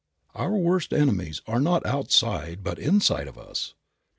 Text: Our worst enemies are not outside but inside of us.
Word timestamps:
Our 0.33 0.57
worst 0.57 0.93
enemies 0.93 1.43
are 1.45 1.59
not 1.59 1.85
outside 1.85 2.63
but 2.63 2.79
inside 2.79 3.27
of 3.27 3.37
us. 3.37 3.75